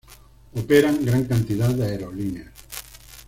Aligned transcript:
Operan 0.53 1.05
gran 1.05 1.25
cantidad 1.25 1.69
de 1.75 1.85
aerolíneas. 1.85 2.49